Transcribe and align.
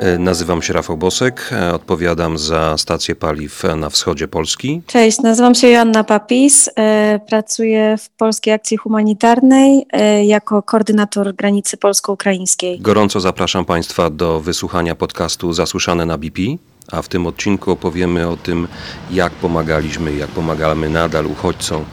E, 0.00 0.18
nazywam 0.18 0.62
się 0.62 0.72
Rafał 0.72 0.96
Bosek, 0.96 1.50
e, 1.52 1.74
odpowiadam 1.74 2.38
za 2.38 2.78
stację 2.78 3.14
paliw 3.14 3.62
na 3.76 3.90
wschodzie 3.90 4.28
Polski. 4.28 4.82
Cześć, 4.86 5.18
nazywam 5.18 5.54
się 5.54 5.68
Joanna 5.68 6.04
Papis, 6.04 6.70
e, 6.76 7.20
pracuję 7.28 7.96
w 7.98 8.08
Polskiej 8.08 8.54
Akcji 8.54 8.76
Humanitarnej 8.76 9.86
jako 10.24 10.62
koordynator 10.62 11.34
granicy 11.34 11.76
polsko-ukraińskiej. 11.76 12.80
Gorąco 12.80 13.20
zapraszam 13.20 13.64
Państwa 13.64 14.10
do 14.10 14.40
wysłuchania 14.40 14.94
podcastu 14.94 15.52
Zasłyszane 15.52 16.06
na 16.06 16.18
BP 16.18 16.42
a 16.91 17.01
w 17.01 17.07
tym 17.07 17.27
odcinku 17.27 17.71
opowiemy 17.71 18.27
o 18.27 18.37
tym, 18.37 18.67
jak 19.11 19.31
pomagaliśmy, 19.31 20.13
jak 20.13 20.29
pomagamy 20.29 20.89
nadal 20.89 21.25
uchodźcom, 21.25 21.85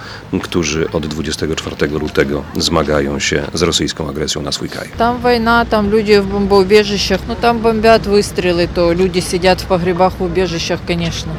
którzy 0.43 0.91
od 0.91 1.07
24 1.07 1.87
lutego 1.87 2.43
zmagają 2.57 3.19
się 3.19 3.43
z 3.55 3.63
rosyjską 3.63 4.09
agresją 4.09 4.43
na 4.43 4.53
swój 4.53 4.69
kraj. 4.69 4.89
Tam 4.99 5.19
wojna, 5.21 5.65
tam 5.65 5.91
ludzie 5.91 6.23
w 6.23 6.27
бомбоубежищах, 6.27 7.21
no 7.29 7.35
tam 7.35 7.59
бомбят 7.59 8.07
выстрелы, 8.07 8.69
to 8.75 8.93
ludzie 8.93 9.23
сидят 9.23 9.63
w 9.63 9.67
погребах 9.67 10.13
w 10.13 10.23
убежищах, 10.23 10.81
конечно 10.87 11.33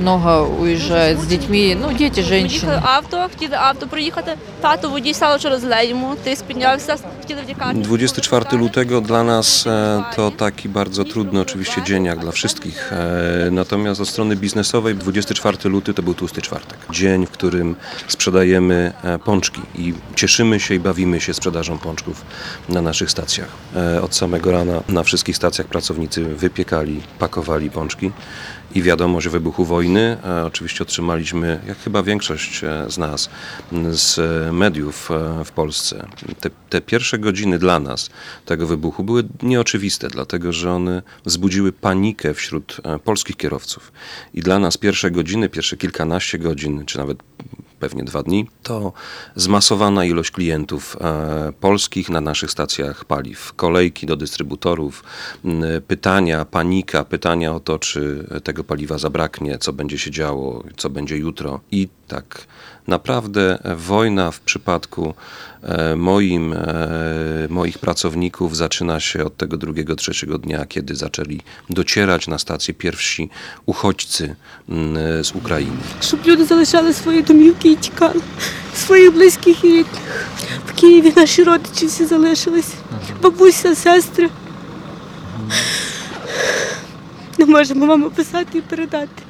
много 0.00 0.48
уїжджають 0.60 1.20
з 1.20 1.26
дітьми, 1.26 1.76
ну 1.80 1.92
діти, 1.92 2.22
жінки. 2.22 2.66
авто, 2.82 3.16
хотіли 3.32 3.56
авто 3.60 3.86
проїхати. 3.86 4.34
Тато 4.60 4.88
водій 4.90 5.14
стало 5.14 5.38
через 5.38 5.64
лейму, 5.64 6.14
ти 6.24 6.36
спінявся, 6.36 6.96
хотіли 6.96 7.02
в 7.02 7.02
лікарню. 7.06 7.17
24 7.75 8.57
lutego 8.57 9.01
dla 9.01 9.23
nas 9.23 9.67
e, 9.67 10.03
to 10.15 10.31
taki 10.31 10.69
bardzo 10.69 11.03
trudny 11.03 11.41
oczywiście 11.41 11.83
dzień, 11.83 12.05
jak 12.05 12.19
dla 12.19 12.31
wszystkich. 12.31 12.93
E, 12.93 13.49
natomiast 13.51 14.01
od 14.01 14.09
strony 14.09 14.35
biznesowej 14.35 14.95
24 14.95 15.69
luty 15.69 15.93
to 15.93 16.03
był 16.03 16.13
tłusty 16.13 16.41
czwartek. 16.41 16.77
Dzień, 16.91 17.25
w 17.25 17.31
którym 17.31 17.75
sprzedajemy 18.07 18.93
e, 19.03 19.19
pączki 19.19 19.61
i 19.75 19.93
cieszymy 20.15 20.59
się 20.59 20.75
i 20.75 20.79
bawimy 20.79 21.21
się 21.21 21.33
sprzedażą 21.33 21.77
pączków 21.77 22.25
na 22.69 22.81
naszych 22.81 23.11
stacjach. 23.11 23.49
Od 24.01 24.15
samego 24.15 24.51
rana 24.51 24.83
na 24.89 25.03
wszystkich 25.03 25.35
stacjach 25.35 25.67
pracownicy 25.67 26.23
wypiekali, 26.23 27.01
pakowali 27.19 27.69
pączki 27.69 28.11
i 28.75 28.81
wiadomość 28.81 29.27
o 29.27 29.29
wybuchu 29.29 29.65
wojny. 29.65 30.17
Oczywiście 30.45 30.83
otrzymaliśmy, 30.83 31.59
jak 31.67 31.77
chyba 31.77 32.03
większość 32.03 32.61
z 32.87 32.97
nas, 32.97 33.29
z 33.89 34.19
mediów 34.53 35.09
w 35.45 35.51
Polsce. 35.51 36.07
Te, 36.39 36.49
te, 36.69 36.81
pierwsze 36.81 37.18
godziny 37.19 37.59
dla 37.59 37.79
nas 37.79 38.09
tego 38.45 38.67
wybuchu 38.67 39.03
były 39.03 39.23
nieoczywiste, 39.43 40.07
dlatego 40.07 40.53
że 40.53 40.71
one 40.71 41.01
wzbudziły 41.25 41.71
panikę 41.71 42.33
wśród 42.33 42.77
polskich 43.03 43.37
kierowców. 43.37 43.91
I 44.33 44.41
dla 44.41 44.59
nas 44.59 44.77
pierwsze 44.77 45.11
godziny, 45.11 45.49
pierwsze 45.49 45.77
kilkanaście 45.77 46.39
godzin, 46.39 46.85
czy 46.85 46.97
nawet 46.97 47.17
pewnie 47.80 48.04
dwa 48.04 48.22
dni, 48.22 48.46
to 48.62 48.92
zmasowana 49.36 50.04
ilość 50.04 50.30
klientów 50.30 50.96
e, 51.00 51.52
polskich 51.60 52.10
na 52.10 52.20
naszych 52.20 52.50
stacjach 52.50 53.04
paliw. 53.04 53.52
Kolejki 53.52 54.06
do 54.06 54.16
dystrybutorów, 54.16 55.04
pytania, 55.88 56.44
panika, 56.44 57.04
pytania 57.04 57.52
o 57.54 57.60
to, 57.60 57.78
czy 57.78 58.26
tego 58.44 58.64
paliwa 58.64 58.98
zabraknie, 58.98 59.58
co 59.58 59.72
będzie 59.72 59.98
się 59.98 60.10
działo, 60.10 60.64
co 60.76 60.90
będzie 60.90 61.16
jutro. 61.16 61.60
I 61.70 61.88
tak 62.08 62.46
naprawdę 62.86 63.58
wojna 63.76 64.30
w 64.30 64.40
przypadku 64.40 65.14
e, 65.62 65.96
moim, 65.96 66.52
e, 66.52 66.58
moich 67.48 67.78
pracowników 67.78 68.56
zaczyna 68.56 69.00
się 69.00 69.24
od 69.24 69.36
tego 69.36 69.56
drugiego, 69.56 69.96
trzeciego 69.96 70.38
dnia, 70.38 70.66
kiedy 70.66 70.94
zaczęli 70.94 71.40
docierać 71.70 72.28
na 72.28 72.38
stację 72.38 72.74
pierwsi 72.74 73.30
uchodźcy 73.66 74.36
z 75.22 75.32
Ukrainy. 75.34 75.76
Щоб 76.00 76.26
люди 76.26 76.44
залишали 76.44 76.92
свої 76.92 77.22
домівки 77.22 77.67
тікали, 77.75 78.21
своїх 78.75 79.13
близьких 79.13 79.63
і 79.63 79.67
рідних. 79.67 80.27
В 80.67 80.79
Києві 80.79 81.13
наші 81.15 81.43
родичі 81.43 81.85
всі 81.85 82.05
залишились. 82.05 82.73
Бабуся, 83.21 83.75
сестри. 83.75 84.29
Не 87.37 87.45
можемо 87.45 87.85
вам 87.85 88.03
описати 88.03 88.57
і 88.57 88.61
передати. 88.61 89.23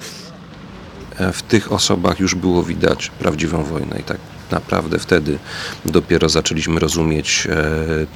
В 1.20 1.32
w 1.32 1.42
tych 1.42 1.72
osobach 1.72 2.20
już 2.20 2.36
było 2.36 2.64
widać 2.64 3.12
prawdziwą 3.20 3.64
wojnę 3.64 4.00
i 4.00 4.04
tak 4.04 4.18
naprawdę 4.52 5.00
wtedy 5.00 5.40
dopiero 5.86 6.30
zaczęliśmy 6.30 6.80
rozumieć, 6.80 7.48
e, 7.50 7.66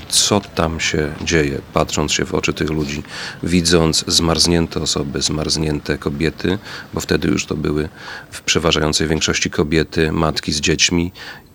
co 0.10 0.42
tam 0.42 0.80
się 0.80 1.14
dzieje, 1.22 1.62
patrząc 1.74 2.12
się 2.12 2.26
w 2.26 2.34
oczy 2.34 2.54
tych 2.54 2.70
ludzi, 2.70 3.04
widząc 3.44 4.06
zmarznięte 4.08 4.82
osoby, 4.82 5.22
zmarznięte 5.22 5.98
kobiety, 5.98 6.58
bo 6.94 7.00
wtedy 7.00 7.28
już 7.28 7.46
to 7.46 7.56
były 7.56 7.90
w 8.32 8.42
przeważającej 8.42 9.08
większości 9.08 9.50
kobiety, 9.50 10.12
matki 10.12 10.54
z 10.54 10.62
dziećmi 10.62 11.12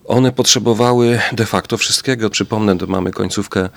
one 0.08 0.32
potrzebowały 0.32 1.20
de 1.32 1.46
facto 1.46 1.76
wszystkiego. 1.76 2.30
Przypomnę, 2.30 2.78
to 2.78 2.86
mamy 2.86 3.10
końcówkę 3.10 3.68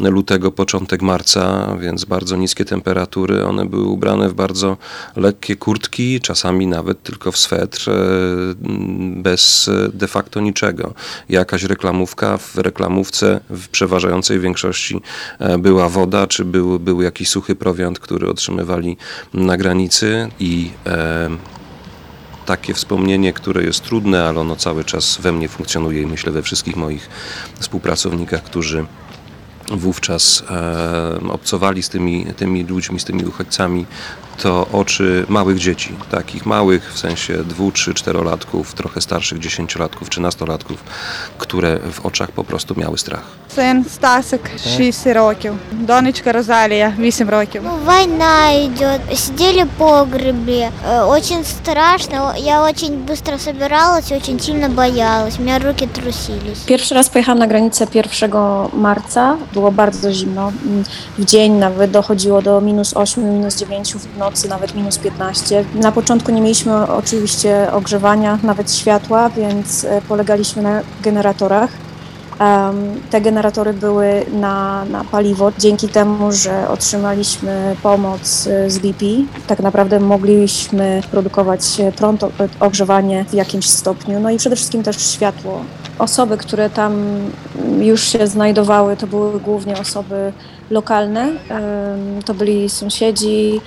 lutego, 0.00 0.52
początek 0.52 1.02
marca, 1.02 1.76
więc 1.80 2.04
bardzo 2.04 2.36
niskie 2.36 2.64
temperatury. 2.64 3.46
One 3.46 3.66
były 3.66 3.84
ubrane 3.84 4.28
w 4.28 4.34
bardzo 4.34 4.76
lekkie 5.16 5.56
kurtki, 5.56 6.20
czasami 6.20 6.66
nawet 6.66 7.02
tylko 7.02 7.32
w 7.32 7.38
swetr, 7.38 7.90
e, 7.90 7.94
bez 9.16 9.70
de 9.92 10.08
facto 10.08 10.40
niczego. 10.40 10.94
Jakaś 11.28 11.62
reklamówka, 11.62 12.38
w 12.38 12.58
reklamówce 12.58 13.40
w 13.50 13.68
przeważającej 13.68 14.40
większości 14.40 15.00
e, 15.38 15.58
była 15.58 15.88
woda, 15.88 16.26
czy 16.26 16.44
był, 16.44 16.80
był 16.80 17.02
jakiś 17.02 17.28
suchy 17.28 17.56
prowiant, 17.56 17.98
który 17.98 18.28
otrzymywali 18.28 18.96
na 19.34 19.56
granicy 19.56 20.28
i 20.40 20.70
e, 20.86 21.30
takie 22.50 22.74
wspomnienie, 22.74 23.32
które 23.32 23.62
jest 23.62 23.84
trudne, 23.84 24.28
ale 24.28 24.40
ono 24.40 24.56
cały 24.56 24.84
czas 24.84 25.18
we 25.18 25.32
mnie 25.32 25.48
funkcjonuje 25.48 26.02
i 26.02 26.06
myślę 26.06 26.32
we 26.32 26.42
wszystkich 26.42 26.76
moich 26.76 27.08
współpracownikach, 27.60 28.42
którzy 28.42 28.86
wówczas 29.70 30.44
e, 30.50 31.20
obcowali 31.28 31.82
z 31.82 31.88
tymi, 31.88 32.26
tymi 32.36 32.64
ludźmi, 32.64 33.00
z 33.00 33.04
tymi 33.04 33.24
uchodźcami, 33.24 33.86
to 34.39 34.67
oczy 34.73 35.25
małych 35.29 35.59
dzieci, 35.59 35.95
takich 36.11 36.45
małych 36.45 36.93
w 36.93 36.99
sensie 36.99 37.43
dwu, 37.43 37.71
trzy, 37.71 37.93
czterolatków, 37.93 38.73
trochę 38.73 39.01
starszych 39.01 39.39
dziesięciolatków 39.39 40.09
czy 40.09 40.21
nastolatków, 40.21 40.83
które 41.37 41.79
w 41.91 42.05
oczach 42.05 42.31
po 42.31 42.43
prostu 42.43 42.75
miały 42.79 42.97
strach. 42.97 43.23
Син 43.55 43.85
Стасик 43.89 44.49
6 44.77 45.05
років, 45.05 45.53
донечка 45.71 46.31
Розалія 46.31 46.93
8 46.99 47.29
років. 47.29 47.61
Ну, 47.65 47.71
война 47.85 48.65
идет, 48.65 49.01
сидели 49.19 49.63
в 49.63 49.69
погребе, 49.77 50.71
Э, 50.85 51.03
очень 51.03 51.43
страшно, 51.43 52.33
я 52.37 52.63
очень 52.63 53.05
быстро 53.05 53.37
собиралась, 53.37 54.11
очень 54.11 54.39
сильно 54.39 54.69
боялась, 54.69 55.39
у 55.39 55.41
меня 55.41 55.59
руки 55.59 55.87
трусились. 55.87 56.59
Pierwszy 56.65 56.95
raz 56.95 57.09
pojechałam 57.09 57.39
na 57.39 57.47
granicę 57.47 57.87
1 57.93 58.31
marca, 58.73 59.37
było 59.53 59.71
bardzo 59.71 60.13
zimno, 60.13 60.51
w 61.17 61.25
dzień 61.25 61.51
nawet 61.51 61.91
dochodziło 61.91 62.41
do 62.41 62.61
minus 62.61 62.93
8, 62.93 63.23
minus 63.23 63.55
9 63.55 63.93
w 63.95 64.17
nocy, 64.17 64.28
nawet 64.48 64.74
minus 64.74 64.98
15. 64.98 65.64
Na 65.74 65.92
początku 65.92 66.32
nie 66.32 66.40
mieliśmy 66.40 66.88
oczywiście 66.88 67.72
ogrzewania, 67.72 68.38
nawet 68.42 68.72
światła, 68.72 69.30
więc 69.30 69.84
e, 69.84 70.02
polegaliśmy 70.08 70.62
na 70.62 70.82
generatorach. 71.02 71.70
Te 73.10 73.20
generatory 73.20 73.72
były 73.72 74.26
na, 74.32 74.84
na 74.84 75.04
paliwo. 75.04 75.52
Dzięki 75.58 75.88
temu, 75.88 76.32
że 76.32 76.68
otrzymaliśmy 76.68 77.76
pomoc 77.82 78.48
z 78.66 78.78
BP, 78.78 79.06
tak 79.46 79.60
naprawdę 79.60 80.00
mogliśmy 80.00 81.02
produkować 81.10 81.62
prąd, 81.96 82.24
ogrzewanie 82.60 83.24
w 83.24 83.34
jakimś 83.34 83.68
stopniu, 83.68 84.20
no 84.20 84.30
i 84.30 84.36
przede 84.36 84.56
wszystkim 84.56 84.82
też 84.82 85.10
światło. 85.10 85.60
Osoby, 85.98 86.36
które 86.36 86.70
tam 86.70 86.94
już 87.78 88.08
się 88.08 88.26
znajdowały, 88.26 88.96
to 88.96 89.06
były 89.06 89.40
głównie 89.40 89.78
osoby 89.78 90.32
lokalne, 90.70 91.32
to 92.24 92.34
byli 92.34 92.68
sąsiedzi, 92.68 93.60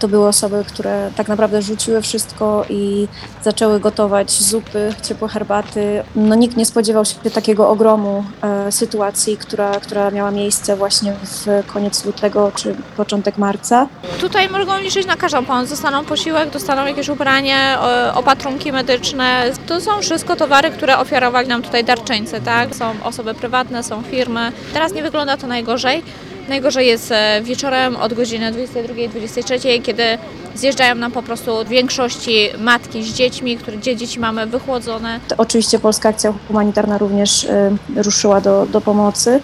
to 0.00 0.08
były 0.08 0.28
osoby, 0.28 0.64
które 0.68 1.10
tak 1.16 1.28
naprawdę 1.28 1.62
rzuciły 1.62 2.02
wszystko 2.02 2.64
i 2.68 3.08
zaczęły 3.42 3.80
gotować 3.80 4.30
zupy, 4.30 4.94
ciepłe 5.02 5.28
herbaty. 5.28 6.02
No, 6.16 6.34
nikt 6.34 6.56
nie 6.56 6.66
spodziewał 6.66 7.04
się 7.04 7.14
takiego 7.34 7.68
ogromu 7.68 8.24
e, 8.42 8.72
sytuacji, 8.72 9.36
która, 9.36 9.70
która 9.80 10.10
miała 10.10 10.30
miejsce 10.30 10.76
właśnie 10.76 11.12
w 11.22 11.66
koniec 11.66 12.04
lutego 12.04 12.52
czy 12.54 12.76
początek 12.96 13.38
marca. 13.38 13.88
Tutaj 14.20 14.48
mogą 14.48 14.78
liczyć 14.78 15.06
na 15.06 15.16
każdą 15.16 15.44
pomoc. 15.44 15.70
Dostaną 15.70 16.04
posiłek, 16.04 16.50
dostaną 16.50 16.86
jakieś 16.86 17.08
ubranie, 17.08 17.78
opatrunki 18.14 18.72
medyczne. 18.72 19.44
To 19.66 19.80
są 19.80 20.00
wszystko 20.00 20.36
towary, 20.36 20.70
które 20.70 20.98
ofiarowali 20.98 21.48
nam 21.48 21.62
tutaj 21.62 21.84
darczyńcy, 21.84 22.40
tak? 22.40 22.74
Są 22.74 22.94
osoby 23.04 23.34
prywatne, 23.34 23.82
są 23.82 24.02
firmy. 24.02 24.52
Teraz 24.72 24.92
nie 24.92 25.02
wygląda 25.02 25.36
to 25.36 25.46
najgorzej. 25.46 26.02
Najgorzej 26.50 26.86
jest 26.86 27.12
e, 27.12 27.40
wieczorem 27.42 27.96
od 27.96 28.14
godziny 28.14 28.52
22-23, 28.52 29.82
kiedy 29.82 30.02
zjeżdżają 30.54 30.94
nam 30.94 31.12
po 31.12 31.22
prostu 31.22 31.64
w 31.64 31.68
większości 31.68 32.48
matki 32.58 33.04
z 33.04 33.14
dziećmi, 33.14 33.56
które, 33.56 33.76
gdzie 33.76 33.96
dzieci 33.96 34.20
mamy 34.20 34.46
wychłodzone. 34.46 35.20
Oczywiście 35.38 35.78
Polska 35.78 36.08
Akcja 36.08 36.34
Humanitarna 36.48 36.98
również 36.98 37.44
y, 37.44 37.48
ruszyła 37.96 38.40
do, 38.40 38.66
do 38.66 38.80
pomocy. 38.80 39.40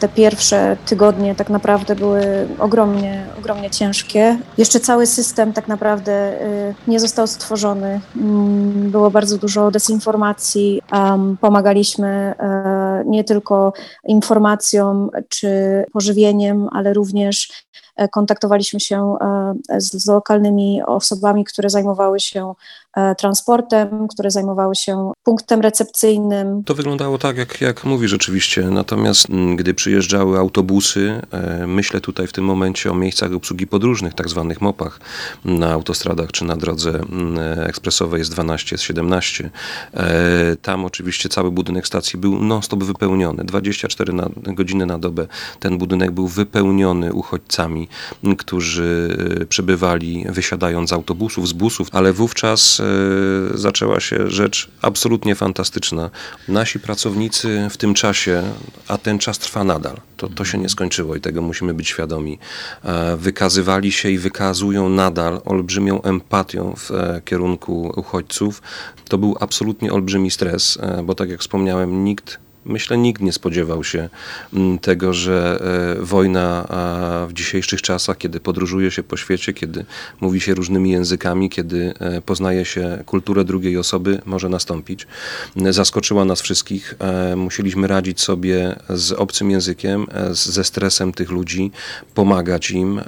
Te 0.00 0.08
pierwsze 0.08 0.76
tygodnie 0.86 1.34
tak 1.34 1.50
naprawdę 1.50 1.96
były 1.96 2.48
ogromnie, 2.58 3.26
ogromnie 3.38 3.70
ciężkie. 3.70 4.38
Jeszcze 4.58 4.80
cały 4.80 5.06
system 5.06 5.52
tak 5.52 5.68
naprawdę 5.68 6.42
y, 6.42 6.74
nie 6.86 7.00
został 7.00 7.26
stworzony. 7.26 8.00
Mm, 8.16 8.90
było 8.90 9.10
bardzo 9.10 9.38
dużo 9.38 9.70
dezinformacji. 9.70 10.82
Pomagaliśmy 11.40 12.34
e, 12.38 13.04
nie 13.06 13.24
tylko 13.24 13.72
informacjom 14.08 15.10
czy 15.28 15.48
pożywieniem, 15.92 16.68
ale 16.72 16.92
również 16.92 17.48
kontaktowaliśmy 18.10 18.80
się 18.80 19.16
e, 19.68 19.80
z, 19.80 19.92
z 20.04 20.06
lokalnymi 20.06 20.82
osobami, 20.86 21.44
które 21.44 21.70
zajmowały 21.70 22.20
się 22.20 22.54
e, 22.94 23.14
transportem, 23.14 24.08
które 24.08 24.30
zajmowały 24.30 24.74
się 24.76 25.12
punktem 25.24 25.60
recepcyjnym. 25.60 26.64
To 26.64 26.74
wyglądało 26.74 27.18
tak, 27.18 27.36
jak, 27.36 27.60
jak 27.60 27.84
mówi 27.84 28.08
rzeczywiście. 28.08 28.62
Natomiast 28.62 29.30
mm, 29.30 29.56
gdy 29.56 29.74
przyjeżdżały 29.74 30.38
autobusy, 30.38 31.22
e, 31.32 31.66
myślę 31.66 32.00
tutaj 32.00 32.26
w 32.26 32.32
tym 32.32 32.44
momencie 32.44 32.90
o 32.90 32.94
miejscach 32.94 33.32
obsługi 33.32 33.66
podróżnych, 33.66 34.14
tak 34.14 34.28
zwanych 34.28 34.60
MOP-ach 34.60 35.00
na 35.44 35.72
autostradach 35.72 36.32
czy 36.32 36.44
na 36.44 36.56
drodze 36.56 36.90
mm, 36.90 37.60
ekspresowej 37.60 38.18
jest 38.18 38.32
12, 38.32 38.74
jest 38.74 38.84
17. 38.84 39.50
E, 39.94 40.56
Tam 40.62 40.84
oczywiście 40.84 41.28
cały 41.28 41.50
budynek 41.50 41.86
stacji 41.86 42.18
był 42.18 42.38
non-stop 42.38 42.84
wypełniony. 42.84 43.44
24 43.44 44.12
na, 44.12 44.28
godziny 44.36 44.86
na 44.86 44.98
dobę 44.98 45.26
ten 45.60 45.78
budynek 45.78 46.10
był 46.10 46.28
wypełniony 46.28 47.12
uchodźcami, 47.12 47.83
którzy 48.38 49.18
e, 49.40 49.46
przybywali 49.46 50.24
wysiadając 50.28 50.90
z 50.90 50.92
autobusów, 50.92 51.48
z 51.48 51.52
busów, 51.52 51.88
ale 51.92 52.12
wówczas 52.12 52.80
e, 52.80 53.58
zaczęła 53.58 54.00
się 54.00 54.30
rzecz 54.30 54.70
absolutnie 54.82 55.34
fantastyczna. 55.34 56.10
Nasi 56.48 56.80
pracownicy 56.80 57.68
w 57.70 57.76
tym 57.76 57.94
czasie, 57.94 58.42
a 58.88 58.98
ten 58.98 59.18
czas 59.18 59.38
trwa 59.38 59.64
nadal, 59.64 60.00
to, 60.16 60.28
to 60.28 60.44
się 60.44 60.58
nie 60.58 60.68
skończyło 60.68 61.16
i 61.16 61.20
tego 61.20 61.42
musimy 61.42 61.74
być 61.74 61.88
świadomi, 61.88 62.38
e, 62.84 63.16
wykazywali 63.16 63.92
się 63.92 64.10
i 64.10 64.18
wykazują 64.18 64.88
nadal 64.88 65.40
olbrzymią 65.44 66.02
empatią 66.02 66.74
w 66.76 66.90
kierunku 67.24 67.92
uchodźców. 67.96 68.62
To 69.08 69.18
był 69.18 69.36
absolutnie 69.40 69.92
olbrzymi 69.92 70.30
stres, 70.30 70.78
bo 71.04 71.14
tak 71.14 71.30
jak 71.30 71.40
wspomniałem, 71.40 72.04
nikt 72.04 72.43
Myślę, 72.66 72.98
nikt 72.98 73.22
nie 73.22 73.32
spodziewał 73.32 73.84
się 73.84 74.08
mm, 74.54 74.78
tego, 74.78 75.12
że 75.12 75.60
e, 76.00 76.04
wojna 76.04 76.66
w 77.28 77.32
dzisiejszych 77.32 77.82
czasach, 77.82 78.18
kiedy 78.18 78.40
podróżuje 78.40 78.90
się 78.90 79.02
po 79.02 79.16
świecie, 79.16 79.52
kiedy 79.52 79.84
mówi 80.20 80.40
się 80.40 80.54
różnymi 80.54 80.90
językami, 80.90 81.50
kiedy 81.50 81.94
e, 82.00 82.20
poznaje 82.20 82.64
się 82.64 83.02
kulturę 83.06 83.44
drugiej 83.44 83.78
osoby, 83.78 84.20
może 84.26 84.48
nastąpić. 84.48 85.06
M, 85.56 85.72
Zaskoczyła 85.72 86.24
nas 86.24 86.40
wszystkich. 86.40 86.94
E, 86.98 87.36
Musieliśmy 87.36 87.86
radzić 87.86 88.20
sobie 88.20 88.76
z 88.90 89.12
obcym 89.12 89.50
językiem, 89.50 90.06
ze 90.30 90.64
stresem 90.64 91.12
tych 91.12 91.30
ludzi, 91.30 91.70
pomagać 92.14 92.70
im, 92.70 93.00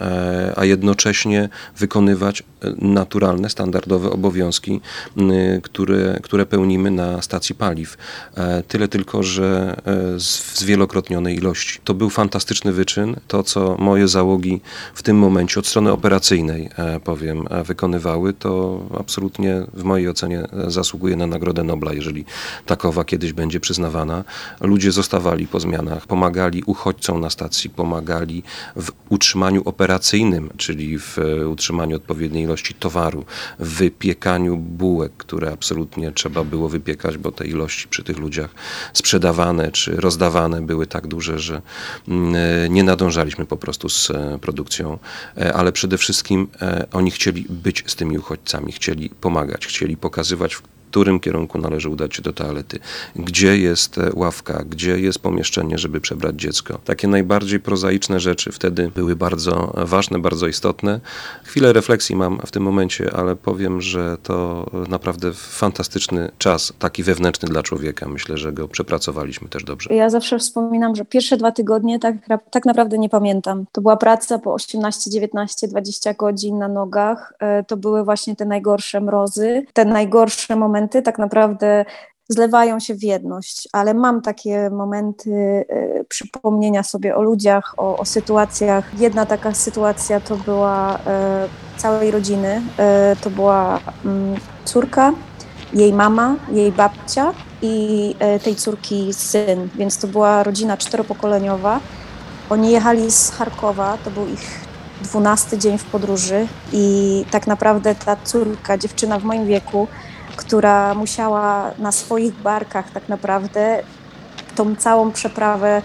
a 0.57 0.65
jednocześnie 0.65 1.49
wykonywać 1.77 2.43
naturalne, 2.79 3.51
standardowe 3.51 4.11
obowiązki, 4.11 4.81
m, 5.17 5.31
które, 5.63 6.21
które 6.23 6.47
pełnimy 6.47 6.91
na 6.91 7.23
stacji 7.23 7.55
paliw. 7.55 7.97
Tyle 8.69 8.89
tylko, 8.89 9.23
że 9.23 9.46
e, 9.47 10.21
z- 10.21 10.39
w 10.39 10.59
zwielokrotnionej 10.59 11.37
ilości. 11.37 11.79
To 11.85 11.95
był 11.95 12.11
fantastyczny 12.11 12.73
wyczyn. 12.73 13.17
To, 13.29 13.43
co 13.43 13.77
moje 13.79 14.09
załogi 14.09 14.61
w 14.95 15.03
tym 15.03 15.19
momencie 15.19 15.61
od 15.61 15.67
strony 15.67 15.93
operacyjnej, 15.93 16.71
e, 16.77 17.01
powiem, 17.01 17.45
e, 17.51 17.65
wykonywały, 17.65 18.33
to 18.33 18.81
absolutnie 19.01 19.63
w 19.75 19.83
mojej 19.85 20.09
ocenie 20.09 20.41
e, 20.41 20.71
zasługuje 20.71 21.17
na 21.17 21.27
Nagrodę 21.27 21.65
Nobla, 21.65 21.93
jeżeli 21.93 22.25
takowa 22.67 23.05
kiedyś 23.05 23.33
będzie 23.33 23.61
przyznawana. 23.61 24.25
Ludzie 24.61 24.93
zostawali 24.93 25.47
po 25.47 25.61
zmianach, 25.61 26.07
pomagali 26.07 26.63
uchodźcom 26.67 27.21
na 27.21 27.31
stacji, 27.31 27.71
pomagali 27.71 28.43
w 28.77 28.91
utrzymaniu 29.09 29.63
operacyjnym, 29.65 30.51
czyli 30.57 30.99
w 30.99 31.17
utrzymaniu 31.51 31.97
odpowiedniej 31.97 32.45
ilości 32.45 32.75
towaru, 32.75 33.25
w 33.59 33.69
wypiekaniu 33.69 34.57
bułek, 34.57 35.13
które 35.17 35.53
absolutnie 35.53 36.13
trzeba 36.13 36.45
było 36.45 36.69
wypiekać, 36.69 37.19
bo 37.19 37.33
te 37.33 37.47
ilości 37.47 37.89
przy 37.89 38.05
tych 38.05 38.19
ludziach 38.19 38.55
sprzedawane 39.37 39.73
czy 39.73 39.97
rozdawane 39.97 40.63
były 40.63 40.87
tak 40.87 41.07
duże, 41.07 41.39
że 41.39 41.63
mm, 42.09 42.35
e, 42.35 42.69
nie 42.69 42.85
nadążaliśmy 42.85 43.47
po 43.47 43.57
prostu 43.57 43.89
z 43.89 44.11
e, 44.11 44.39
produkcją, 44.39 44.99
E, 45.37 45.53
ale 45.55 45.73
przede 45.73 45.99
wszystkim 45.99 46.49
oni 46.93 47.11
chcieli 47.11 47.47
być 47.49 47.85
z 47.87 47.97
tymi 47.97 48.19
uchodźcami, 48.19 48.73
chcieli 48.73 49.11
pomagać, 49.11 49.67
chcieli 49.67 49.97
pokazywać, 49.97 50.59
którym 50.97 51.21
kierunku 51.21 51.59
należy 51.59 51.89
udać 51.89 52.17
się 52.17 52.23
do 52.23 52.33
toalety, 52.33 52.79
gdzie 53.17 53.59
jest 53.59 53.99
e, 53.99 54.11
ławka, 54.15 54.65
gdzie 54.71 55.01
jest 55.01 55.19
pomieszczenie, 55.19 55.79
żeby 55.79 56.01
przebrać 56.01 56.37
dziecko. 56.37 56.79
Takie 56.85 57.09
najbardziej 57.09 57.61
prozaiczne 57.61 58.21
rzeczy 58.21 58.53
wtedy 58.53 58.91
były 58.95 59.17
bardzo 59.17 59.73
ważne, 59.77 60.19
bardzo 60.19 60.47
istotne. 60.47 61.01
Chwilę 61.45 61.73
refleksji 61.73 62.17
mam 62.17 62.39
w 62.47 62.51
tym 62.51 62.63
momencie, 62.63 63.11
ale 63.15 63.37
powiem, 63.37 63.81
że 63.81 64.17
to 64.23 64.67
naprawdę 64.89 65.33
fantastyczny 65.35 66.31
czas, 66.39 66.73
taki 66.79 67.03
wewnętrzny 67.03 67.49
dla 67.49 67.63
człowieka. 67.63 68.09
Myślę, 68.09 68.39
że 68.39 68.53
go 68.53 68.69
przepracowaliśmy 68.69 69.49
też 69.49 69.65
dobrze. 69.65 69.95
Ja 69.95 70.11
zawsze 70.11 70.39
wspominam, 70.39 70.97
że 70.97 71.05
pierwsze 71.05 71.37
dwa 71.37 71.53
tygodnie 71.53 71.99
tak, 71.99 72.15
tak 72.51 72.65
naprawdę 72.65 72.99
nie 72.99 73.09
pamiętam. 73.09 73.65
To 73.73 73.81
była 73.81 73.97
praca 73.97 74.39
po 74.39 74.55
18, 74.55 75.11
19, 75.11 75.69
20 75.69 76.15
godzin 76.15 76.59
na 76.59 76.69
nogach. 76.69 77.33
E, 77.41 77.65
To 77.65 77.77
były 77.77 78.05
właśnie 78.05 78.37
te 78.37 78.45
najgorsze 78.45 79.01
mrozy, 79.01 79.67
te 79.73 79.85
najgorsze 79.85 80.57
momenty 80.57 80.86
tak 80.89 81.19
naprawdę 81.19 81.85
zlewają 82.29 82.81
się 82.81 82.95
w 82.95 83.03
jedność, 83.03 83.69
ale 83.73 83.95
mam 83.95 84.23
takie 84.23 84.71
momenty 84.71 85.31
e, 85.69 86.05
przypomnienia 86.05 86.83
sobie 86.83 87.17
o 87.17 87.23
ludziach, 87.23 87.75
o, 87.77 87.99
o 87.99 88.05
sytuacjach. 88.05 89.01
Jedna 89.01 89.27
taka 89.27 89.55
sytuacja 89.55 90.21
to 90.21 90.37
była 90.37 90.99
e, 91.07 91.49
całej 91.77 92.11
rodziny. 92.11 92.63
E, 92.79 93.17
to 93.21 93.31
była 93.31 93.81
mm, 94.05 94.35
córka, 94.65 95.13
jej 95.73 95.93
mama, 95.93 96.37
jej 96.53 96.73
babcia 96.73 97.35
i 97.63 98.15
e, 98.19 98.39
tej 98.41 98.57
córki 98.57 99.15
syn, 99.15 99.69
więc 99.75 99.99
to 99.99 100.09
była 100.09 100.43
rodzina 100.43 100.77
czteropokoleniowa. 100.77 101.81
Oni 102.51 102.71
jechali 102.71 103.11
z 103.11 103.31
Charkowa, 103.31 103.99
to 104.05 104.11
był 104.11 104.27
ich 104.27 104.67
dwunasty 105.03 105.59
dzień 105.59 105.79
w 105.79 105.85
podróży 105.85 106.47
i 106.73 107.25
tak 107.31 107.47
naprawdę 107.47 107.95
ta 107.95 108.17
córka, 108.25 108.79
dziewczyna 108.79 109.19
w 109.19 109.25
moim 109.25 109.47
wieku, 109.47 109.89
która 110.37 110.95
musiała 110.95 111.71
na 111.79 111.93
swoich 111.93 112.35
barkach 112.35 112.91
tak 112.91 113.09
naprawdę 113.09 113.83
tą 114.55 114.77
całą 114.77 115.13
przeprawę 115.13 115.83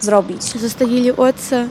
zrobić. 0.00 0.42
Застарілі 0.42 1.10
отце, 1.10 1.68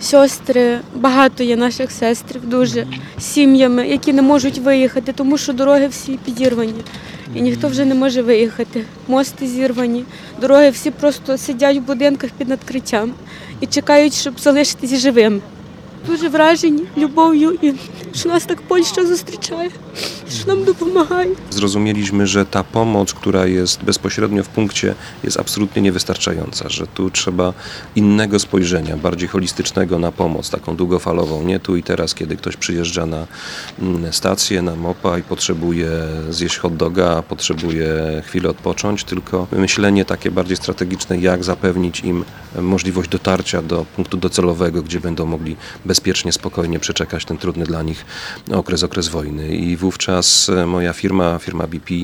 сестри, 0.00 0.80
багато 0.94 1.42
є 1.42 1.56
наших 1.56 1.90
сестрів 1.90 2.48
дуже 2.48 2.86
сім'ями, 3.18 3.88
які 3.88 4.12
не 4.12 4.22
можуть 4.22 4.58
виїхати, 4.58 5.12
тому 5.12 5.38
що 5.38 5.52
дороги 5.52 5.88
всі 5.88 6.18
підірвані. 6.24 6.84
І 7.34 7.40
ніхто 7.40 7.68
вже 7.68 7.84
не 7.84 7.94
може 7.94 8.22
виїхати. 8.22 8.84
Мости 9.08 9.46
зірвані, 9.46 10.04
дороги 10.40 10.70
всі 10.70 10.90
просто 10.90 11.38
сидять 11.38 11.76
в 11.76 11.80
будинках 11.80 12.30
під 12.38 12.48
надкриттям 12.48 13.12
і 13.60 13.66
чекають, 13.66 14.14
щоб 14.14 14.40
залишитись 14.40 14.98
живими. 14.98 15.40
Дуже 16.07 16.29
вражені 16.29 16.83
любов'ю 16.97 17.57
і 17.61 17.73
що 18.15 18.29
нас 18.29 18.45
так 18.45 18.61
Польща 18.61 19.05
зустрічає, 19.05 19.69
що 20.29 20.47
нам 20.47 20.63
допомагає. 20.63 21.35
Zrozumieliśmy, 21.51 22.27
że 22.27 22.45
ta 22.45 22.63
pomoc, 22.63 23.13
która 23.13 23.45
jest 23.45 23.83
bezpośrednio 23.83 24.43
w 24.43 24.47
punkcie, 24.47 24.95
jest 25.23 25.39
absolutnie 25.39 25.81
niewystarczająca, 25.81 26.69
że 26.69 26.87
tu 26.87 27.09
trzeba 27.09 27.53
innego 27.95 28.39
spojrzenia, 28.39 28.97
bardziej 28.97 29.29
holistycznego 29.29 29.99
na 29.99 30.11
pomoc, 30.11 30.49
taką 30.49 30.75
długofalową. 30.75 31.43
Nie 31.43 31.59
tu 31.59 31.75
i 31.75 31.83
teraz, 31.83 32.13
kiedy 32.13 32.37
ktoś 32.37 32.57
przyjeżdża 32.57 33.05
na 33.05 33.27
mm, 33.79 34.13
stację, 34.13 34.61
na 34.61 34.75
mopa 34.75 35.17
i 35.17 35.23
potrzebuje 35.23 35.89
zjeść 36.29 36.57
hot 36.57 36.75
doga, 36.77 37.23
potrzebuje 37.29 37.87
chwilę 38.25 38.49
odpocząć, 38.49 39.03
tylko 39.03 39.47
myślenie 39.51 40.05
takie 40.05 40.31
bardziej 40.31 40.57
strategiczne, 40.57 41.17
jak 41.17 41.43
zapewnić 41.43 41.99
im 41.99 42.25
możliwość 42.61 43.09
dotarcia 43.09 43.61
do 43.61 43.85
punktu 43.95 44.17
docelowego, 44.17 44.81
gdzie 44.83 44.99
będą 44.99 45.25
mogli 45.25 45.55
bezpiecznie, 45.94 46.32
spokojnie 46.32 46.78
przeczekać 46.78 47.24
ten 47.24 47.38
trudny 47.38 47.64
dla 47.64 47.82
nich 47.82 48.04
okres, 48.52 48.82
okres 48.82 49.08
wojny. 49.08 49.56
I 49.56 49.76
wówczas 49.76 50.48
e, 50.48 50.66
moja 50.66 50.92
firma, 50.92 51.38
firma 51.38 51.66
BP, 51.66 51.94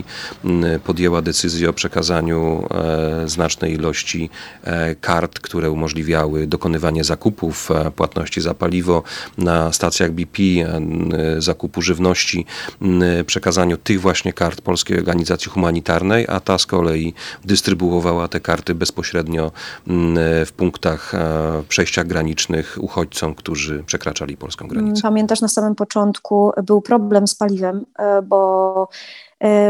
podjęła 0.84 1.22
decyzję 1.22 1.70
o 1.70 1.72
przekazaniu 1.72 2.66
e, 2.70 3.28
znacznej 3.28 3.74
ilości 3.74 4.30
e, 4.64 4.94
kart, 4.94 5.40
które 5.40 5.70
umożliwiały 5.70 6.46
dokonywanie 6.46 7.04
zakupów, 7.04 7.68
płatności 7.96 8.40
za 8.40 8.54
paliwo 8.54 9.02
na 9.38 9.72
stacjach 9.72 10.12
BP, 10.12 10.42
zakupu 11.38 11.82
żywności, 11.82 12.46
przekazaniu 13.26 13.76
tych 13.76 14.00
właśnie 14.00 14.32
kart 14.32 14.60
Polskiej 14.60 14.98
Organizacji 14.98 15.50
Humanitarnej, 15.50 16.26
a 16.28 16.40
ta 16.40 16.58
z 16.58 16.66
kolei 16.66 17.14
dystrybuowała 17.44 18.28
te 18.28 18.40
karty 18.40 18.74
bezpośrednio 18.74 19.52
w 20.46 20.52
punktach 20.56 21.12
przejściach 21.68 22.06
granicznych 22.06 22.78
uchodźcom, 22.80 23.34
którzy 23.34 23.79
przekraczali 23.84 24.36
polską 24.36 24.68
granicę. 24.68 25.02
Pamiętasz, 25.02 25.40
na 25.40 25.48
samym 25.48 25.74
początku 25.74 26.52
był 26.64 26.80
problem 26.80 27.26
z 27.26 27.34
paliwem, 27.34 27.84
e, 27.98 28.22
bo 28.22 28.88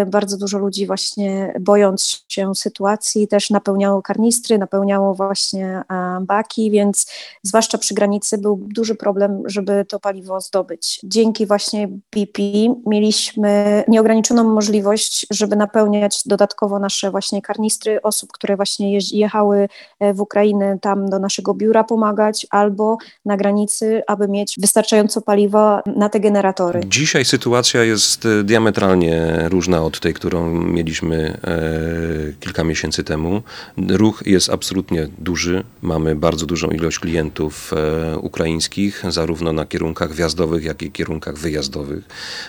Bardzo 0.07 0.37
dużo 0.37 0.59
ludzi 0.59 0.87
właśnie 0.87 1.55
bojąc 1.61 2.25
się 2.29 2.55
sytuacji 2.55 3.29
też 3.29 3.51
napełniało 3.51 4.03
karnistry, 4.03 4.59
napełniało 4.59 5.15
właśnie 5.15 5.83
e, 5.91 6.19
baki, 6.21 6.71
więc 6.71 7.07
zwłaszcza 7.43 7.79
przy 7.79 7.95
granicy 7.95 8.39
był 8.39 8.57
duży 8.75 8.95
problem, 8.95 9.43
żeby 9.47 9.85
to 9.89 10.01
paliwo 10.01 10.41
zdobyć. 10.41 11.01
Dzięki 11.05 11.47
właśnie 11.47 11.89
BP 11.89 12.43
mieliśmy 12.87 13.85
nieograniczoną 13.89 14.45
możliwość, 14.45 15.27
żeby 15.31 15.57
napełniać 15.57 16.23
dodatkowo 16.27 16.79
nasze 16.79 17.11
właśnie 17.11 17.43
karnistry 17.43 18.03
osób, 18.03 18.33
które 18.33 18.57
właśnie 18.57 18.99
jechały 19.13 19.69
e, 20.01 20.15
w 20.15 20.21
Ukrainę 20.21 20.79
tam 20.81 21.09
do 21.09 21.19
naszego 21.19 21.55
biura 21.55 21.85
pomagać 21.85 22.47
albo 22.51 22.97
na 23.25 23.37
granicy, 23.37 24.03
aby 24.07 24.29
mieć 24.29 24.57
wystarczająco 24.61 25.21
paliwa 25.21 25.83
na 25.97 26.09
te 26.09 26.21
generatory. 26.21 26.81
Dzisiaj 26.87 27.25
sytuacja 27.25 27.85
jest 27.85 28.27
e, 28.27 28.45
diametralnie 28.45 29.49
różna 29.49 29.60
od 29.69 30.01
tej, 30.01 30.15
którą 30.15 30.55
mieliśmy 30.65 31.39
e, 31.45 32.33
kilka 32.41 32.65
miesięcy 32.65 33.05
temu. 33.05 33.43
Ruch 33.89 34.23
jest 34.27 34.51
absolutnie 34.51 35.09
duży. 35.19 35.65
Mamy 35.83 36.17
bardzo 36.17 36.47
dużą 36.47 36.69
ilość 36.69 36.99
klientów 36.99 37.73
e, 37.73 38.19
ukraińskich, 38.19 39.03
zarówno 39.09 39.53
na 39.53 39.67
kierunkach 39.67 40.13
wjazdowych, 40.13 40.65
jak 40.65 40.83
i 40.83 40.91
kierunkach 40.91 41.39
wyjazdowych. 41.39 42.05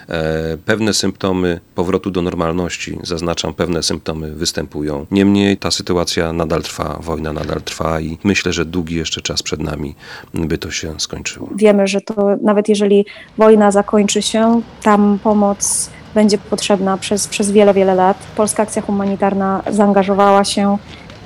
E, 0.09 0.57
pewne 0.65 0.93
symptomy 0.93 1.59
powrotu 1.75 2.11
do 2.11 2.21
normalności, 2.21 2.99
zaznaczam, 3.03 3.53
pewne 3.53 3.83
symptomy 3.83 4.31
występują. 4.31 5.05
Niemniej 5.11 5.57
ta 5.57 5.71
sytuacja 5.71 6.33
nadal 6.33 6.63
trwa, 6.63 6.99
wojna 7.01 7.33
nadal 7.33 7.61
trwa 7.61 8.01
i 8.01 8.17
myślę, 8.23 8.53
że 8.53 8.65
długi 8.65 8.95
jeszcze 8.95 9.21
czas 9.21 9.43
przed 9.43 9.59
nami, 9.59 9.95
by 10.33 10.57
to 10.57 10.71
się 10.71 10.99
skończyło. 10.99 11.49
Wiemy, 11.55 11.87
że 11.87 12.01
to 12.01 12.37
nawet 12.41 12.69
jeżeli 12.69 13.05
wojna 13.37 13.71
zakończy 13.71 14.21
się, 14.21 14.61
tam 14.83 15.19
pomoc 15.23 15.89
będzie 16.14 16.38
potrzebna 16.38 16.96
przez, 16.96 17.28
przez 17.28 17.50
wiele, 17.50 17.74
wiele 17.74 17.94
lat. 17.94 18.16
Polska 18.36 18.62
Akcja 18.62 18.82
Humanitarna 18.82 19.62
zaangażowała 19.70 20.44
się 20.44 20.78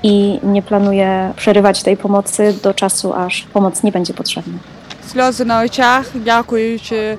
i 0.03 0.41
nie 0.43 0.63
planuje 0.63 1.33
przerywać 1.37 1.83
tej 1.83 1.97
pomocy 1.97 2.55
do 2.63 2.75
czasu, 2.75 3.15
aż 3.15 3.43
pomoc 3.53 3.83
nie 3.83 3.93
będzie 3.93 4.15
potrzebna. 4.15 4.59
Сльози 5.13 5.45
на 5.45 5.61
очах, 5.61 6.07
дякуючи 6.15 7.19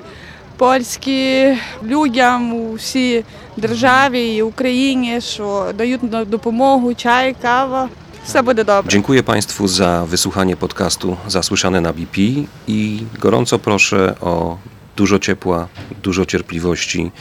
польські 0.56 1.46
людям 1.82 2.54
у 2.54 2.74
всій 2.74 3.24
державі 3.56 4.36
і 4.36 4.42
Україні, 4.42 5.20
що 5.20 5.66
дають 5.78 6.02
на 6.12 6.24
допомогу, 6.24 6.94
чай, 6.94 7.36
кава. 7.42 7.88
Все 8.24 8.42
буде 8.42 8.64
добре. 8.64 8.90
Dziękuję 8.90 9.22
Państwu 9.22 9.68
za 9.68 10.06
wysłuchanie 10.06 10.56
podcastu 10.56 11.16
Zasłyszane 11.28 11.80
na 11.80 11.92
BP 11.92 12.20
i 12.68 13.04
gorąco 13.18 13.58
proszę 13.58 14.14
o 14.20 14.58
dużo 14.97 15.19
ciepła, 15.19 15.67
dużo 16.03 16.25
cierpliwości 16.25 17.11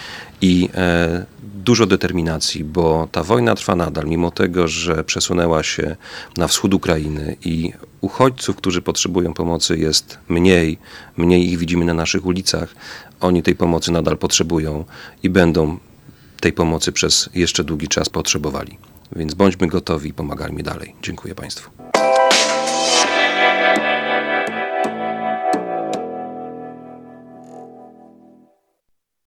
i 0.41 0.69
e, 0.75 1.27
dużo 1.43 1.87
determinacji, 1.87 2.65
bo 2.65 3.09
ta 3.13 3.23
wojna 3.23 3.55
trwa 3.55 3.77
nadal, 3.77 4.07
mimo 4.07 4.31
tego, 4.31 4.69
że 4.69 5.05
przesunęła 5.05 5.63
się 5.63 5.97
na 6.37 6.49
wschód 6.49 6.75
Ukrainy 6.75 7.37
i 7.45 7.73
uchodźców, 8.01 8.57
którzy 8.57 8.83
potrzebują 8.83 9.35
pomocy 9.35 9.79
jest 9.79 10.19
mniej, 10.29 10.79
mniej 11.17 11.51
ich 11.51 11.59
widzimy 11.59 11.85
na 11.85 11.95
naszych 11.95 12.27
ulicach, 12.27 12.75
oni 13.21 13.43
tej 13.43 13.55
pomocy 13.55 13.93
nadal 13.93 14.19
potrzebują 14.19 14.85
i 15.23 15.31
będą 15.31 15.79
tej 16.41 16.53
pomocy 16.53 16.93
przez 16.93 17.31
jeszcze 17.35 17.65
długi 17.65 17.89
czas 17.89 18.09
potrzebowali. 18.09 18.79
Więc 19.17 19.35
bądźmy 19.35 19.67
gotowi 19.67 20.11
i 20.11 20.15
pomagajmy 20.15 20.63
dalej. 20.63 20.95
Dziękuję 21.03 21.35
Państwu. 21.35 21.71